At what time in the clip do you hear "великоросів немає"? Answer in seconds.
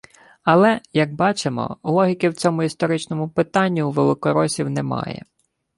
3.91-5.23